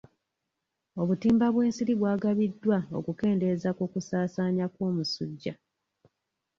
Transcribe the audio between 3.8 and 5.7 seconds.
kusaasaanya kw'omusujja.